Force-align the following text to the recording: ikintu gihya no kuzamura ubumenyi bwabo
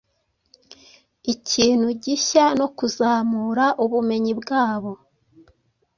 ikintu 1.33 1.87
gihya 2.03 2.45
no 2.59 2.67
kuzamura 2.77 3.65
ubumenyi 3.83 4.33
bwabo 4.39 4.91